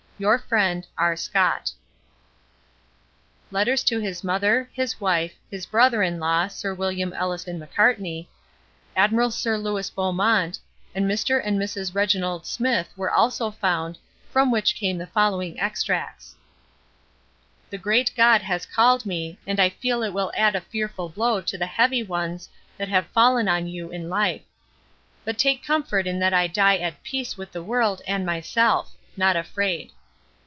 Your 0.21 0.37
friend, 0.37 0.85
R. 0.99 1.15
SCOTT. 1.15 1.71
Letters 3.49 3.83
to 3.85 3.97
his 3.99 4.23
Mother, 4.23 4.69
his 4.71 5.01
Wife, 5.01 5.33
his 5.49 5.65
Brother 5.65 6.03
in 6.03 6.19
law 6.19 6.47
(Sir 6.47 6.75
William 6.75 7.11
Ellison 7.11 7.57
Macartney), 7.57 8.27
Admiral 8.95 9.31
Sir 9.31 9.57
Lewis 9.57 9.89
Beaumont, 9.89 10.59
and 10.93 11.09
Mr. 11.09 11.41
and 11.43 11.59
Mrs. 11.59 11.95
Reginald 11.95 12.45
Smith 12.45 12.93
were 12.95 13.09
also 13.09 13.49
found, 13.49 13.97
from 14.31 14.51
which 14.51 14.79
come 14.79 14.99
the 14.99 15.07
following 15.07 15.59
extracts: 15.59 16.35
The 17.71 17.79
Great 17.79 18.11
God 18.15 18.43
has 18.43 18.67
called 18.67 19.07
me 19.07 19.39
and 19.47 19.59
I 19.59 19.69
feel 19.71 20.03
it 20.03 20.13
will 20.13 20.31
add 20.37 20.55
a 20.55 20.61
fearful 20.61 21.09
blow 21.09 21.41
to 21.41 21.57
the 21.57 21.65
heavy 21.65 22.03
ones 22.03 22.47
that 22.77 22.89
have 22.89 23.07
fallen 23.07 23.47
on 23.47 23.65
you 23.65 23.89
in 23.89 24.07
life. 24.07 24.43
But 25.25 25.39
take 25.39 25.65
comfort 25.65 26.05
in 26.05 26.19
that 26.19 26.31
I 26.31 26.45
die 26.45 26.77
at 26.77 27.01
peace 27.01 27.37
with 27.39 27.51
the 27.53 27.63
world 27.63 28.03
and 28.05 28.23
myself 28.23 28.91
not 29.17 29.35
afraid. 29.35 29.89